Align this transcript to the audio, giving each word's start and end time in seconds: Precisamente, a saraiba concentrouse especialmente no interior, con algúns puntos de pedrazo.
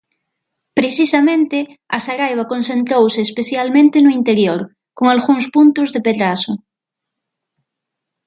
Precisamente, 0.77 1.57
a 1.95 1.97
saraiba 2.07 2.49
concentrouse 2.53 3.19
especialmente 3.27 3.97
no 4.03 4.11
interior, 4.19 4.59
con 4.97 5.05
algúns 5.13 5.45
puntos 5.55 5.87
de 5.91 6.03
pedrazo. 6.07 6.53